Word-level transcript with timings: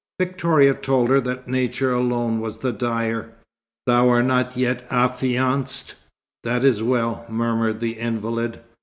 Victoria 0.19 0.73
told 0.73 1.09
her 1.09 1.21
that 1.21 1.47
Nature 1.47 1.93
alone 1.93 2.39
was 2.39 2.57
the 2.57 2.71
dyer. 2.71 3.33
"Thou 3.85 4.09
art 4.09 4.25
not 4.25 4.57
yet 4.57 4.87
affianced; 4.89 5.93
that 6.43 6.63
is 6.65 6.81
well," 6.81 7.23
murmured 7.29 7.79
the 7.81 7.99
invalid. 7.99 8.61